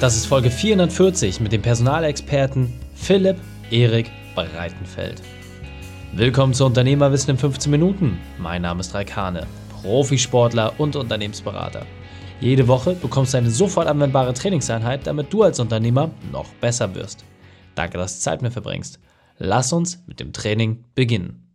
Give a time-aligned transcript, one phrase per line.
[0.00, 3.36] Das ist Folge 440 mit dem Personalexperten Philipp
[3.70, 5.20] Erik Breitenfeld.
[6.14, 8.18] Willkommen zu Unternehmerwissen in 15 Minuten.
[8.38, 9.46] Mein Name ist Raikane,
[9.82, 11.84] Profisportler und Unternehmensberater.
[12.40, 17.22] Jede Woche bekommst du eine sofort anwendbare Trainingseinheit, damit du als Unternehmer noch besser wirst.
[17.74, 19.00] Danke, dass du Zeit mit verbringst.
[19.36, 21.52] Lass uns mit dem Training beginnen.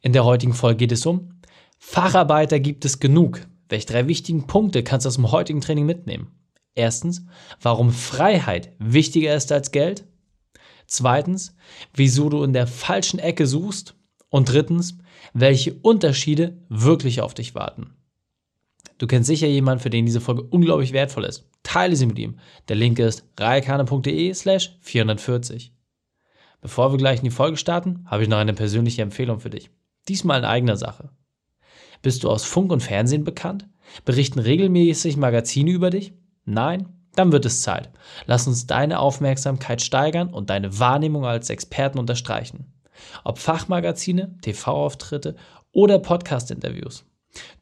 [0.00, 1.40] In der heutigen Folge geht es um
[1.78, 3.42] Facharbeiter gibt es genug.
[3.68, 6.32] Welche drei wichtigen Punkte kannst du aus dem heutigen Training mitnehmen?
[6.76, 7.24] Erstens,
[7.60, 10.04] warum Freiheit wichtiger ist als Geld.
[10.86, 11.56] Zweitens,
[11.94, 13.94] wieso du in der falschen Ecke suchst.
[14.28, 14.98] Und drittens,
[15.32, 17.94] welche Unterschiede wirklich auf dich warten.
[18.98, 21.48] Du kennst sicher jemanden, für den diese Folge unglaublich wertvoll ist.
[21.62, 22.38] Teile sie mit ihm.
[22.68, 25.72] Der Link ist reikane.de slash 440.
[26.60, 29.70] Bevor wir gleich in die Folge starten, habe ich noch eine persönliche Empfehlung für dich.
[30.08, 31.10] Diesmal in eigener Sache.
[32.02, 33.68] Bist du aus Funk und Fernsehen bekannt?
[34.04, 36.14] Berichten regelmäßig Magazine über dich?
[36.46, 36.88] Nein?
[37.16, 37.90] Dann wird es Zeit.
[38.26, 42.72] Lass uns deine Aufmerksamkeit steigern und deine Wahrnehmung als Experten unterstreichen.
[43.24, 45.36] Ob Fachmagazine, TV-Auftritte
[45.72, 47.04] oder Podcast-Interviews.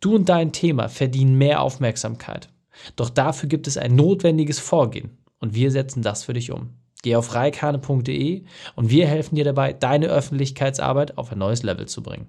[0.00, 2.48] Du und dein Thema verdienen mehr Aufmerksamkeit.
[2.96, 6.70] Doch dafür gibt es ein notwendiges Vorgehen und wir setzen das für dich um.
[7.02, 8.44] Geh auf reikane.de
[8.76, 12.28] und wir helfen dir dabei, deine Öffentlichkeitsarbeit auf ein neues Level zu bringen.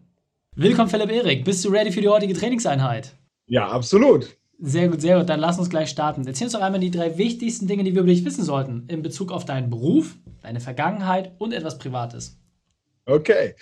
[0.56, 1.44] Willkommen, Philipp Erik.
[1.44, 3.14] Bist du ready für die heutige Trainingseinheit?
[3.48, 4.38] Ja, absolut.
[4.66, 5.30] Sehr gut, sehr gut.
[5.30, 6.26] Dann lass uns gleich starten.
[6.26, 9.04] Erzähl uns doch einmal die drei wichtigsten Dinge, die wir über dich wissen sollten, in
[9.04, 12.40] Bezug auf deinen Beruf, deine Vergangenheit und etwas Privates.
[13.06, 13.54] Okay.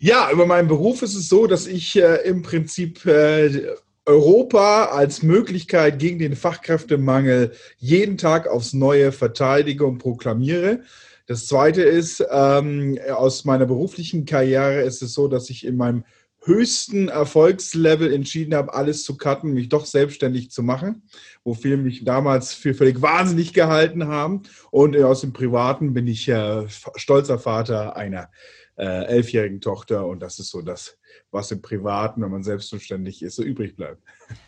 [0.00, 3.68] Ja, über meinen Beruf ist es so, dass ich äh, im Prinzip äh,
[4.04, 10.80] Europa als Möglichkeit gegen den Fachkräftemangel jeden Tag aufs Neue verteidige und proklamiere.
[11.26, 16.04] Das Zweite ist, ähm, aus meiner beruflichen Karriere ist es so, dass ich in meinem
[16.48, 21.02] höchsten Erfolgslevel entschieden habe, alles zu cutten, mich doch selbstständig zu machen,
[21.44, 24.42] wo viele mich damals für völlig wahnsinnig gehalten haben.
[24.72, 26.64] Und aus dem Privaten bin ich äh,
[26.96, 28.30] stolzer Vater einer
[28.78, 30.96] äh, elfjährigen Tochter und das ist so das,
[31.32, 34.02] was im Privaten, wenn man selbstständig ist, so übrig bleibt.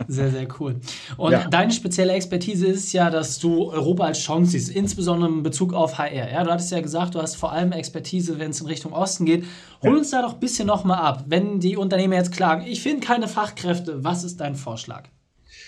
[0.07, 0.81] Sehr, sehr cool.
[1.17, 1.49] Und ja.
[1.49, 5.99] deine spezielle Expertise ist ja, dass du Europa als Chance siehst, insbesondere in Bezug auf
[5.99, 6.31] HR.
[6.31, 9.25] Ja, du hattest ja gesagt, du hast vor allem Expertise, wenn es in Richtung Osten
[9.25, 9.45] geht.
[9.83, 9.99] Hol ja.
[9.99, 11.25] uns da doch ein bisschen nochmal ab.
[11.27, 15.09] Wenn die Unternehmen jetzt klagen, ich finde keine Fachkräfte, was ist dein Vorschlag?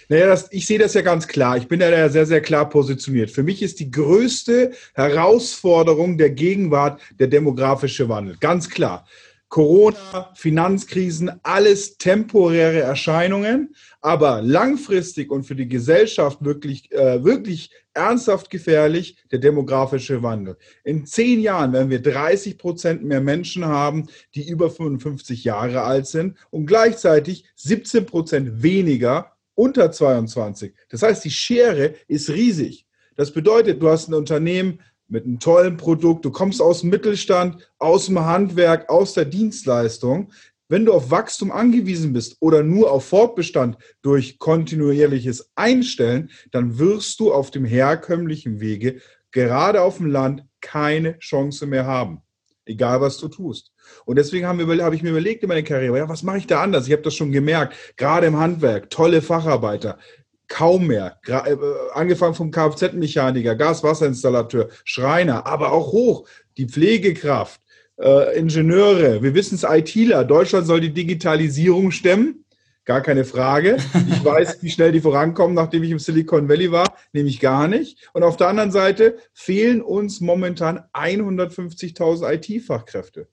[0.08, 1.56] Naja, das, ich sehe das ja ganz klar.
[1.56, 3.30] Ich bin da sehr, sehr klar positioniert.
[3.30, 8.36] Für mich ist die größte Herausforderung der Gegenwart der demografische Wandel.
[8.40, 9.06] Ganz klar.
[9.52, 18.48] Corona, Finanzkrisen, alles temporäre Erscheinungen, aber langfristig und für die Gesellschaft wirklich, äh, wirklich ernsthaft
[18.48, 20.56] gefährlich der demografische Wandel.
[20.84, 26.06] In zehn Jahren werden wir 30 Prozent mehr Menschen haben, die über 55 Jahre alt
[26.06, 30.74] sind und gleichzeitig 17 Prozent weniger unter 22.
[30.88, 32.86] Das heißt, die Schere ist riesig.
[33.16, 37.70] Das bedeutet, du hast ein Unternehmen mit einem tollen Produkt, du kommst aus dem Mittelstand,
[37.78, 40.32] aus dem Handwerk, aus der Dienstleistung.
[40.68, 47.20] Wenn du auf Wachstum angewiesen bist oder nur auf Fortbestand durch kontinuierliches Einstellen, dann wirst
[47.20, 49.00] du auf dem herkömmlichen Wege,
[49.32, 52.22] gerade auf dem Land, keine Chance mehr haben.
[52.64, 53.72] Egal, was du tust.
[54.04, 56.62] Und deswegen habe hab ich mir überlegt in meiner Karriere, ja, was mache ich da
[56.62, 56.86] anders?
[56.86, 59.98] Ich habe das schon gemerkt, gerade im Handwerk, tolle Facharbeiter,
[60.46, 61.18] kaum mehr.
[61.26, 61.56] Äh,
[61.94, 67.60] angefangen vom Kfz-Mechaniker, Gas-Wasserinstallateur, Schreiner, aber auch hoch, die Pflegekraft,
[67.98, 70.24] äh, Ingenieure, wir wissen es, ITler.
[70.24, 72.41] Deutschland soll die Digitalisierung stemmen.
[72.84, 73.76] Gar keine Frage.
[74.08, 78.10] Ich weiß, wie schnell die vorankommen, nachdem ich im Silicon Valley war, nämlich gar nicht.
[78.12, 83.28] Und auf der anderen Seite fehlen uns momentan 150.000 IT-Fachkräfte.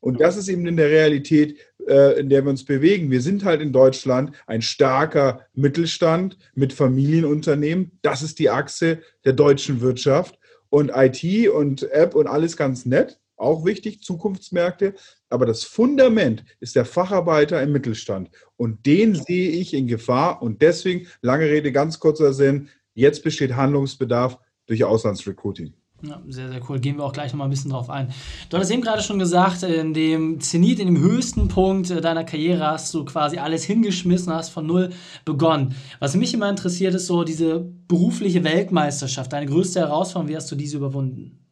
[0.00, 3.10] Und das ist eben in der Realität, äh, in der wir uns bewegen.
[3.10, 7.98] Wir sind halt in Deutschland ein starker Mittelstand mit Familienunternehmen.
[8.02, 10.38] Das ist die Achse der deutschen Wirtschaft.
[10.68, 14.94] Und IT und App und alles ganz nett, auch wichtig, Zukunftsmärkte.
[15.28, 18.30] Aber das Fundament ist der Facharbeiter im Mittelstand.
[18.56, 20.42] Und den sehe ich in Gefahr.
[20.42, 25.74] Und deswegen, lange Rede, ganz kurzer Sinn, jetzt besteht Handlungsbedarf durch Auslandsrecruiting.
[26.02, 26.78] Ja, sehr, sehr cool.
[26.78, 28.12] Gehen wir auch gleich nochmal ein bisschen drauf ein.
[28.50, 32.66] Du hattest eben gerade schon gesagt, in dem Zenit, in dem höchsten Punkt deiner Karriere
[32.66, 34.90] hast du quasi alles hingeschmissen, hast von null
[35.24, 35.74] begonnen.
[35.98, 40.28] Was mich immer interessiert, ist so diese berufliche Weltmeisterschaft, deine größte Herausforderung.
[40.28, 41.45] Wie hast du diese überwunden?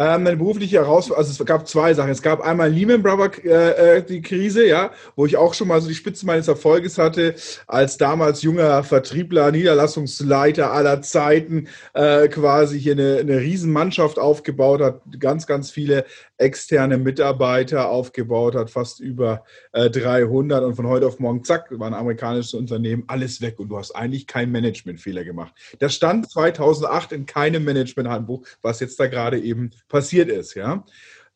[0.00, 2.10] Ähm, meine berufliche Herausforderung, also es gab zwei Sachen.
[2.10, 5.80] Es gab einmal Lehman Brothers äh, äh, die Krise, ja, wo ich auch schon mal
[5.80, 7.34] so die Spitze meines Erfolges hatte,
[7.66, 15.02] als damals junger Vertriebler, Niederlassungsleiter aller Zeiten, äh, quasi hier eine, eine Riesenmannschaft aufgebaut hat,
[15.18, 16.04] ganz, ganz viele
[16.38, 21.88] externe Mitarbeiter aufgebaut hat, fast über äh, 300 und von heute auf morgen, zack, war
[21.88, 25.52] ein amerikanisches Unternehmen, alles weg und du hast eigentlich keinen Managementfehler gemacht.
[25.80, 30.84] Das stand 2008 in keinem Managementhandbuch, was jetzt da gerade eben passiert ist, ja.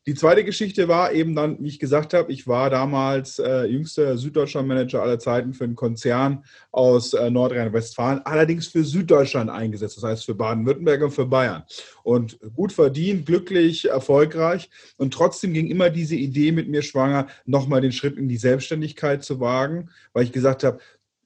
[0.05, 4.17] Die zweite Geschichte war eben dann, wie ich gesagt habe, ich war damals äh, jüngster
[4.17, 10.25] Süddeutschland-Manager aller Zeiten für einen Konzern aus äh, Nordrhein-Westfalen, allerdings für Süddeutschland eingesetzt, das heißt
[10.25, 11.63] für Baden-Württemberg und für Bayern.
[12.03, 14.69] Und gut verdient, glücklich, erfolgreich.
[14.97, 19.23] Und trotzdem ging immer diese Idee mit mir schwanger, nochmal den Schritt in die Selbstständigkeit
[19.23, 20.79] zu wagen, weil ich gesagt habe,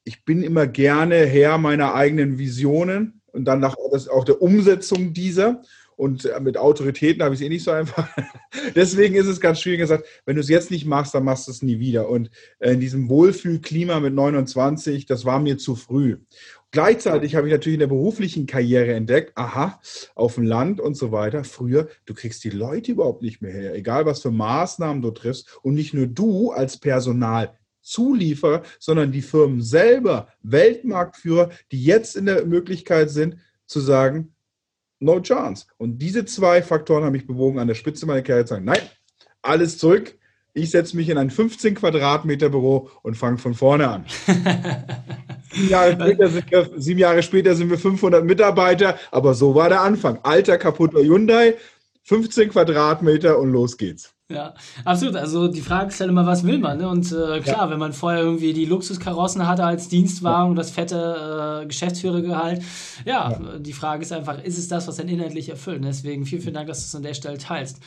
[0.03, 5.63] ich bin immer gerne Herr meiner eigenen Visionen und dann nach auch der Umsetzung dieser.
[5.97, 8.07] Und äh, mit Autoritäten habe ich es eh nicht so einfach.
[8.75, 11.51] Deswegen ist es ganz schwierig gesagt, wenn du es jetzt nicht machst, dann machst du
[11.51, 12.07] es nie wieder.
[12.07, 12.29] Und
[12.59, 16.17] äh, in diesem Wohlfühlklima mit 29, das war mir zu früh.
[16.71, 19.81] Gleichzeitig habe ich natürlich in der beruflichen Karriere entdeckt, aha,
[20.13, 23.73] auf dem Land und so weiter, früher, du kriegst die Leute überhaupt nicht mehr her,
[23.73, 25.57] egal was für Maßnahmen du triffst.
[25.63, 32.25] Und nicht nur du als Personal Zulieferer, sondern die Firmen selber, Weltmarktführer, die jetzt in
[32.25, 34.35] der Möglichkeit sind, zu sagen,
[34.99, 35.65] no chance.
[35.77, 38.81] Und diese zwei Faktoren haben mich bewogen, an der Spitze meiner Karriere zu sagen, nein,
[39.41, 40.17] alles zurück.
[40.53, 44.05] Ich setze mich in ein 15 Quadratmeter Büro und fange von vorne an.
[45.53, 49.69] sieben, Jahre später sind wir, sieben Jahre später sind wir 500 Mitarbeiter, aber so war
[49.69, 50.19] der Anfang.
[50.23, 51.55] Alter, kaputter Hyundai,
[52.03, 54.16] 15 Quadratmeter und los geht's.
[54.29, 54.53] Ja,
[54.83, 55.15] absolut.
[55.15, 56.79] Also die Frage ist halt immer, was will man?
[56.79, 56.89] Ne?
[56.89, 57.69] Und äh, klar, ja.
[57.69, 62.61] wenn man vorher irgendwie die Luxuskarossen hatte als Dienstwagen und das fette äh, Geschäftsführergehalt,
[63.05, 65.81] ja, ja, die Frage ist einfach, ist es das, was dann inhaltlich erfüllt?
[65.81, 67.79] Deswegen vielen, vielen Dank, dass du es an der Stelle teilst.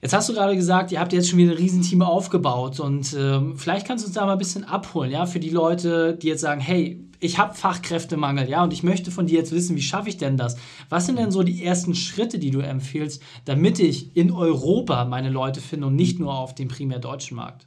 [0.00, 3.56] Jetzt hast du gerade gesagt, ihr habt jetzt schon wieder ein Riesenteam aufgebaut und ähm,
[3.56, 6.40] vielleicht kannst du uns da mal ein bisschen abholen, ja, für die Leute, die jetzt
[6.40, 10.08] sagen, hey, ich habe Fachkräftemangel, ja, und ich möchte von dir jetzt wissen, wie schaffe
[10.08, 10.56] ich denn das?
[10.88, 15.30] Was sind denn so die ersten Schritte, die du empfiehlst, damit ich in Europa meine
[15.30, 17.66] Leute finde und nicht nur auf dem primär deutschen Markt?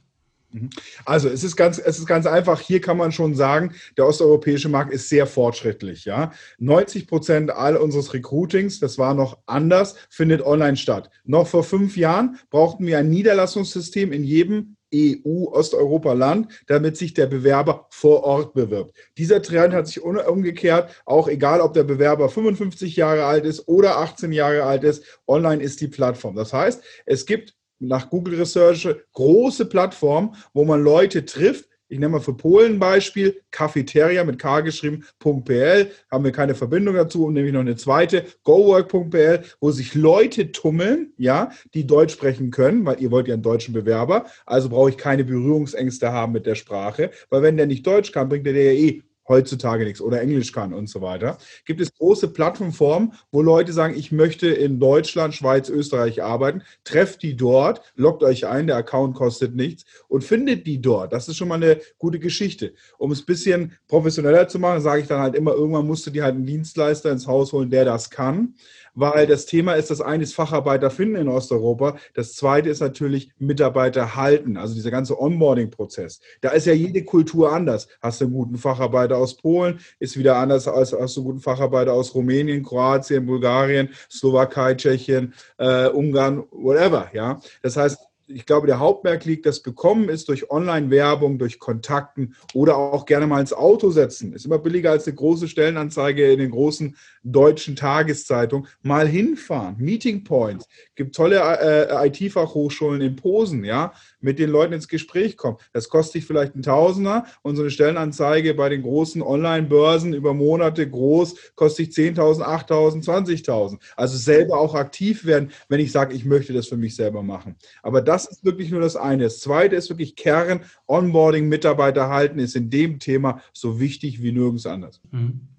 [0.52, 0.70] Mhm.
[1.04, 2.60] Also es ist ganz, es ist ganz einfach.
[2.60, 6.04] Hier kann man schon sagen, der osteuropäische Markt ist sehr fortschrittlich.
[6.04, 11.10] Ja, 90 Prozent all unseres Recruitings, das war noch anders, findet online statt.
[11.24, 17.86] Noch vor fünf Jahren brauchten wir ein Niederlassungssystem in jedem EU-Osteuropa-Land, damit sich der Bewerber
[17.90, 18.94] vor Ort bewirbt.
[19.16, 23.98] Dieser Trend hat sich umgekehrt, auch egal, ob der Bewerber 55 Jahre alt ist oder
[23.98, 26.36] 18 Jahre alt ist, online ist die Plattform.
[26.36, 31.68] Das heißt, es gibt nach Google Research große Plattform, wo man Leute trifft.
[31.88, 36.54] Ich nenne mal für Polen ein Beispiel, Cafeteria mit K geschrieben, .pl, haben wir keine
[36.54, 42.14] Verbindung dazu, und nämlich noch eine zweite, gowork.pl, wo sich Leute tummeln, ja, die Deutsch
[42.14, 46.32] sprechen können, weil ihr wollt ja einen deutschen Bewerber, also brauche ich keine Berührungsängste haben
[46.32, 49.02] mit der Sprache, weil wenn der nicht Deutsch kann, bringt der ja eh
[49.32, 53.94] heutzutage nichts oder Englisch kann und so weiter, gibt es große Plattformformen, wo Leute sagen,
[53.96, 59.14] ich möchte in Deutschland, Schweiz, Österreich arbeiten, trefft die dort, loggt euch ein, der Account
[59.14, 61.12] kostet nichts und findet die dort.
[61.12, 62.74] Das ist schon mal eine gute Geschichte.
[62.98, 66.10] Um es ein bisschen professioneller zu machen, sage ich dann halt immer, irgendwann musst du
[66.10, 68.54] dir halt einen Dienstleister ins Haus holen, der das kann
[68.94, 73.32] weil das Thema ist, das eine ist Facharbeiter finden in Osteuropa, das zweite ist natürlich
[73.38, 76.20] Mitarbeiter halten, also dieser ganze Onboarding-Prozess.
[76.40, 77.88] Da ist ja jede Kultur anders.
[78.00, 81.40] Hast du einen guten Facharbeiter aus Polen, ist wieder anders als hast du einen guten
[81.40, 87.10] Facharbeiter aus Rumänien, Kroatien, Bulgarien, Slowakei, Tschechien, äh, Ungarn, whatever.
[87.12, 87.98] Ja, das heißt,
[88.34, 93.26] ich glaube, der Hauptmerk liegt, das Bekommen ist durch Online-Werbung, durch Kontakten oder auch gerne
[93.26, 94.32] mal ins Auto setzen.
[94.32, 98.68] Ist immer billiger als eine große Stellenanzeige in den großen deutschen Tageszeitungen.
[98.82, 100.66] Mal hinfahren, Meeting Points.
[100.94, 105.56] Gibt tolle äh, IT-Fachhochschulen in Posen, ja, mit den Leuten ins Gespräch kommen.
[105.72, 110.34] Das kostet dich vielleicht ein Tausender und so eine Stellenanzeige bei den großen Online-Börsen über
[110.34, 113.78] Monate groß kostet dich 10.000, 8.000, 20.000.
[113.96, 117.56] Also selber auch aktiv werden, wenn ich sage, ich möchte das für mich selber machen.
[117.82, 119.24] Aber das ist wirklich nur das eine.
[119.24, 124.32] Das zweite ist wirklich Kern, Onboarding, Mitarbeiter halten, ist in dem Thema so wichtig wie
[124.32, 125.00] nirgends anders.
[125.10, 125.51] Mhm.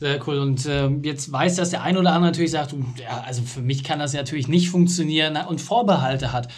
[0.00, 0.38] Sehr cool.
[0.38, 3.84] Und äh, jetzt weiß das der ein oder andere natürlich sagt, ja, also für mich
[3.84, 6.48] kann das natürlich nicht funktionieren und Vorbehalte hat.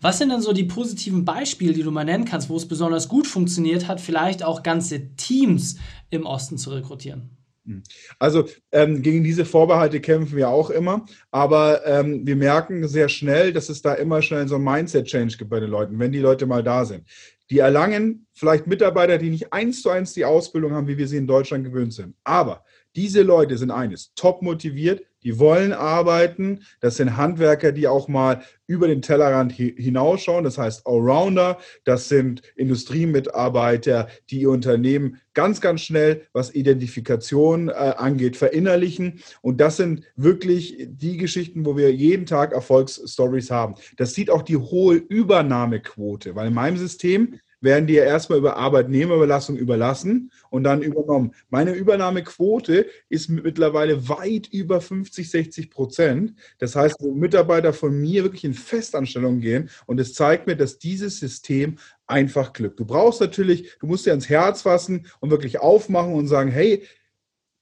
[0.00, 3.08] Was sind denn so die positiven Beispiele, die du mal nennen kannst, wo es besonders
[3.08, 5.76] gut funktioniert hat, vielleicht auch ganze Teams
[6.10, 7.30] im Osten zu rekrutieren?
[7.64, 7.84] Hm.
[8.18, 13.52] Also ähm, gegen diese Vorbehalte kämpfen wir auch immer, aber ähm, wir merken sehr schnell,
[13.52, 16.46] dass es da immer schnell so ein Mindset-Change gibt bei den Leuten, wenn die Leute
[16.46, 17.04] mal da sind.
[17.52, 21.18] Die erlangen vielleicht Mitarbeiter, die nicht eins zu eins die Ausbildung haben, wie wir sie
[21.18, 22.16] in Deutschland gewöhnt sind.
[22.24, 22.64] Aber
[22.96, 26.60] diese Leute sind eines, top motiviert, die wollen arbeiten.
[26.80, 30.44] Das sind Handwerker, die auch mal über den Tellerrand hinausschauen.
[30.44, 31.58] Das heißt Allrounder.
[31.84, 39.20] Das sind Industriemitarbeiter, die ihr Unternehmen ganz, ganz schnell, was Identifikation äh, angeht, verinnerlichen.
[39.40, 43.74] Und das sind wirklich die Geschichten, wo wir jeden Tag Erfolgsstories haben.
[43.96, 48.56] Das sieht auch die hohe Übernahmequote, weil in meinem System werden die ja erstmal über
[48.56, 51.34] Arbeitnehmerüberlassung überlassen und dann übernommen.
[51.48, 56.34] Meine Übernahmequote ist mittlerweile weit über 50, 60 Prozent.
[56.58, 60.78] Das heißt, wo Mitarbeiter von mir wirklich in Festanstellung gehen und es zeigt mir, dass
[60.78, 62.80] dieses System einfach glückt.
[62.80, 66.84] Du brauchst natürlich, du musst dir ans Herz fassen und wirklich aufmachen und sagen, hey,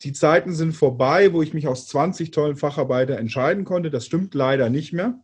[0.02, 3.90] die Zeiten sind vorbei, wo ich mich aus 20 tollen Facharbeiter entscheiden konnte.
[3.90, 5.20] Das stimmt leider nicht mehr.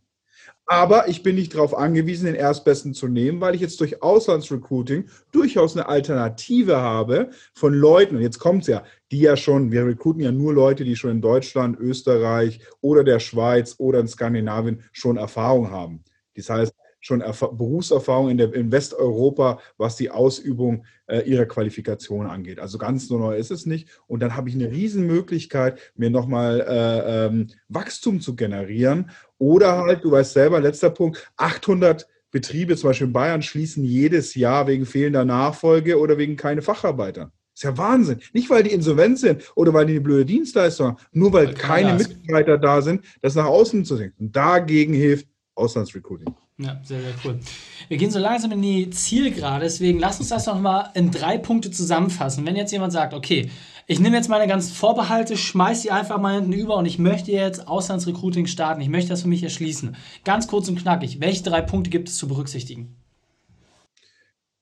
[0.69, 5.05] Aber ich bin nicht darauf angewiesen, den Erstbesten zu nehmen, weil ich jetzt durch Auslandsrecruiting
[5.31, 9.85] durchaus eine Alternative habe von Leuten, und jetzt kommt es ja, die ja schon, wir
[9.85, 14.83] recruiten ja nur Leute, die schon in Deutschland, Österreich oder der Schweiz oder in Skandinavien
[14.91, 16.03] schon Erfahrung haben.
[16.35, 22.27] Das heißt, schon Erf Berufserfahrung in, der, in Westeuropa, was die Ausübung äh, ihrer Qualifikation
[22.27, 22.59] angeht.
[22.59, 23.89] Also ganz so neu ist es nicht.
[24.07, 29.11] Und dann habe ich eine Riesenmöglichkeit, mir nochmal äh, ähm, Wachstum zu generieren.
[29.37, 34.35] Oder halt, du weißt selber, letzter Punkt, 800 Betriebe, zum Beispiel in Bayern, schließen jedes
[34.35, 37.31] Jahr wegen fehlender Nachfolge oder wegen keine Facharbeiter.
[37.53, 38.19] ist ja Wahnsinn.
[38.33, 41.53] Nicht, weil die insolvent sind oder weil die eine blöde Dienstleistung haben, nur weil, weil
[41.53, 44.25] keine Mitarbeiter da sind, das nach außen zu denken.
[44.25, 46.35] Und dagegen hilft Auslandsrecruiting.
[46.59, 47.39] Ja, sehr, sehr cool.
[47.87, 51.69] Wir gehen so langsam in die Zielgerade, deswegen lass uns das nochmal in drei Punkte
[51.69, 52.47] zusammenfassen.
[52.47, 53.51] Wenn jetzt jemand sagt, okay,
[53.85, 57.31] ich nehme jetzt meine ganzen Vorbehalte, schmeiß die einfach mal hinten über und ich möchte
[57.31, 59.95] jetzt Auslandsrecruiting starten, ich möchte das für mich erschließen.
[60.23, 62.95] Ganz kurz und knackig, welche drei Punkte gibt es zu berücksichtigen?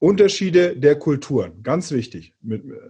[0.05, 2.35] Unterschiede der Kulturen, ganz wichtig.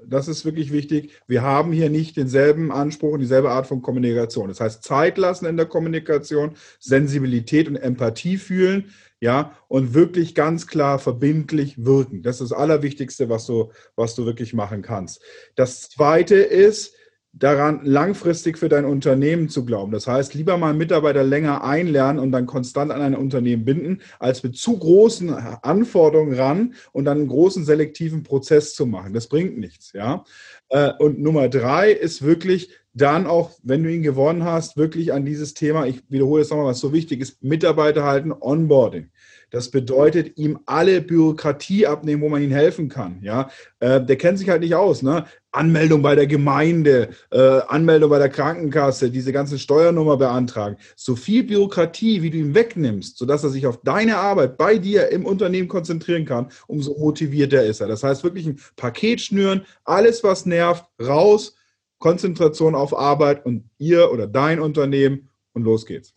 [0.05, 1.13] Das ist wirklich wichtig.
[1.27, 4.49] Wir haben hier nicht denselben Anspruch und dieselbe Art von Kommunikation.
[4.49, 8.89] Das heißt, Zeit lassen in der Kommunikation, Sensibilität und Empathie fühlen,
[9.21, 12.21] ja, und wirklich ganz klar verbindlich wirken.
[12.21, 15.21] Das ist das Allerwichtigste, was du, was du wirklich machen kannst.
[15.55, 16.95] Das zweite ist,
[17.37, 19.91] daran, langfristig für dein Unternehmen zu glauben.
[19.91, 24.41] Das heißt, lieber mal Mitarbeiter länger einlernen und dann konstant an ein Unternehmen binden, als
[24.41, 29.13] mit zu großen Anforderungen ran und dann einen großen selektiven Prozess zu machen.
[29.13, 30.23] Das bringt nichts, ja.
[30.69, 35.25] Äh, und Nummer drei ist wirklich dann auch, wenn du ihn gewonnen hast, wirklich an
[35.25, 39.09] dieses Thema, ich wiederhole es nochmal, was so wichtig ist, Mitarbeiter halten, Onboarding.
[39.51, 43.19] Das bedeutet, ihm alle Bürokratie abnehmen, wo man ihm helfen kann.
[43.21, 43.49] Ja,
[43.79, 45.01] äh, der kennt sich halt nicht aus.
[45.01, 45.25] Ne?
[45.55, 50.77] Anmeldung bei der Gemeinde, äh, Anmeldung bei der Krankenkasse, diese ganze Steuernummer beantragen.
[50.95, 55.09] So viel Bürokratie, wie du ihm wegnimmst, sodass er sich auf deine Arbeit bei dir
[55.09, 57.87] im Unternehmen konzentrieren kann, umso motivierter ist er.
[57.87, 61.55] Das heißt, wirklich ein Paket schnüren, alles, was nervt, raus,
[61.99, 66.14] Konzentration auf Arbeit und ihr oder dein Unternehmen und los geht's.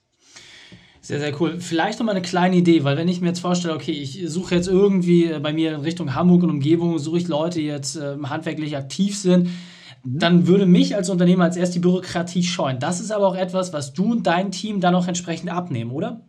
[1.00, 1.61] Sehr, sehr cool.
[1.61, 4.55] Vielleicht noch mal eine kleine Idee, weil wenn ich mir jetzt vorstelle, okay, ich suche
[4.55, 8.17] jetzt irgendwie bei mir in Richtung Hamburg und Umgebung, suche ich Leute, die jetzt äh,
[8.25, 9.49] handwerklich aktiv sind,
[10.02, 10.19] mhm.
[10.19, 12.78] dann würde mich als Unternehmer als erst die Bürokratie scheuen.
[12.78, 16.28] Das ist aber auch etwas, was du und dein Team dann auch entsprechend abnehmen, oder?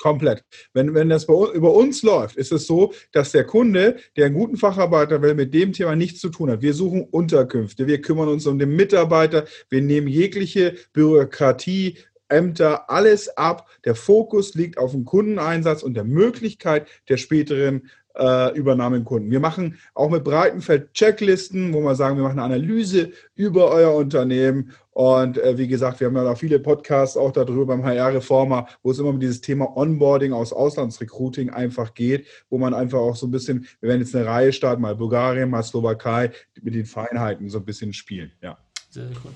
[0.00, 0.42] Komplett.
[0.72, 4.34] Wenn, wenn das bei, über uns läuft, ist es so, dass der Kunde, der einen
[4.34, 6.62] guten Facharbeiter will, mit dem Thema nichts zu tun hat.
[6.62, 11.98] Wir suchen Unterkünfte, wir kümmern uns um den Mitarbeiter, wir nehmen jegliche Bürokratie,
[12.30, 13.68] Ämter, alles ab.
[13.84, 19.30] Der Fokus liegt auf dem Kundeneinsatz und der Möglichkeit der späteren äh, Übernahme im Kunden.
[19.30, 23.94] Wir machen auch mit Breitenfeld Checklisten, wo wir sagen, wir machen eine Analyse über euer
[23.94, 24.72] Unternehmen.
[24.90, 28.90] Und äh, wie gesagt, wir haben ja auch viele Podcasts auch darüber beim HR-Reformer, wo
[28.90, 33.26] es immer um dieses Thema Onboarding aus Auslandsrecruiting einfach geht, wo man einfach auch so
[33.26, 37.48] ein bisschen, wir werden jetzt eine Reihe starten, mal Bulgarien, mal Slowakei, mit den Feinheiten
[37.48, 38.32] so ein bisschen spielen.
[38.42, 38.58] Ja.
[38.90, 39.32] Sehr, sehr cool.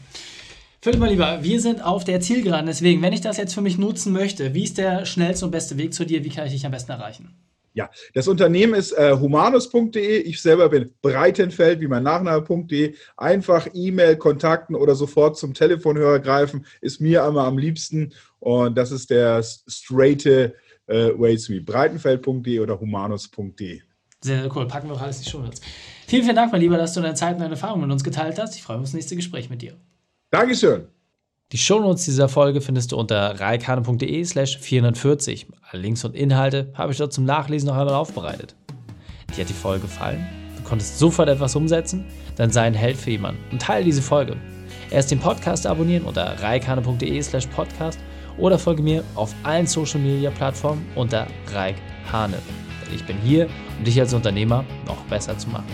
[0.85, 2.67] Philipp, mein Lieber, wir sind auf der Zielgeraden.
[2.67, 5.79] Deswegen, wenn ich das jetzt für mich nutzen möchte, wie ist der schnellste und beste
[5.79, 6.25] Weg zu dir?
[6.25, 7.35] Wie kann ich dich am besten erreichen?
[7.73, 10.19] Ja, das Unternehmen ist äh, humanus.de.
[10.19, 12.97] Ich selber bin Breitenfeld, wie mein Nachname.de.
[13.17, 18.13] Einfach E-Mail kontakten oder sofort zum Telefonhörer greifen, ist mir einmal am liebsten.
[18.39, 20.55] Und das ist der straighte
[20.87, 21.63] äh, way to me.
[21.63, 23.81] Breitenfeld.de oder humanus.de.
[24.21, 24.69] Sehr, sehr cool.
[24.69, 25.43] Packen wir auch alles in die Show.
[26.09, 28.39] Vielen, vielen Dank, mein Lieber, dass du deine Zeit und deine Erfahrungen mit uns geteilt
[28.39, 28.55] hast.
[28.55, 29.79] Ich freue mich auf das nächste Gespräch mit dir.
[30.35, 30.89] Dankeschön.
[31.53, 35.47] Die Shownotes dieser Folge findest du unter reikane.de slash 440.
[35.71, 38.57] Alle Links und Inhalte habe ich dort zum Nachlesen noch einmal aufbereitet.
[39.37, 40.27] Dir hat die Folge gefallen?
[40.57, 42.05] Du konntest sofort etwas umsetzen?
[42.35, 44.37] Dann sei ein Held für jemanden und teile diese Folge.
[44.91, 48.01] Erst den Podcast abonnieren unter reikane.de slash podcast
[48.37, 51.77] oder folge mir auf allen Social Media Plattformen unter Reik
[52.11, 52.39] Hane.
[52.85, 53.49] Denn ich bin hier,
[53.79, 55.71] um dich als Unternehmer noch besser zu machen.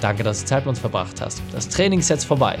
[0.00, 1.42] Danke, dass du Zeit mit uns verbracht hast.
[1.50, 2.60] Das Training ist jetzt vorbei.